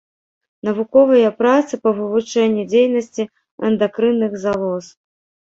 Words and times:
Навуковыя 0.69 1.29
працы 1.41 1.73
па 1.83 1.91
вывучэнні 1.99 2.63
дзейнасці 2.73 3.23
эндакрынных 3.71 4.33
залоз. 4.49 4.85